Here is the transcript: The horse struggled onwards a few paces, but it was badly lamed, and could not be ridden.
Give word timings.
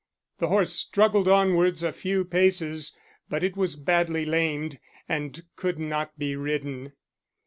The 0.39 0.47
horse 0.47 0.73
struggled 0.73 1.27
onwards 1.27 1.83
a 1.83 1.93
few 1.93 2.25
paces, 2.25 2.97
but 3.29 3.43
it 3.43 3.55
was 3.55 3.75
badly 3.75 4.25
lamed, 4.25 4.79
and 5.07 5.43
could 5.55 5.77
not 5.77 6.17
be 6.17 6.35
ridden. 6.35 6.93